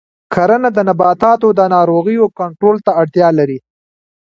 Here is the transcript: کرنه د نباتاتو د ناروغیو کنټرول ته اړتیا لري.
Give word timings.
کرنه 0.33 0.69
د 0.73 0.79
نباتاتو 0.89 1.47
د 1.59 1.61
ناروغیو 1.75 2.25
کنټرول 2.39 2.77
ته 2.85 2.91
اړتیا 3.01 3.27
لري. 3.39 3.59